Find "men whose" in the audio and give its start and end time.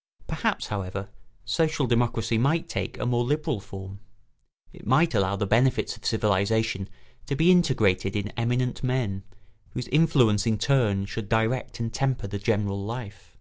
8.82-9.88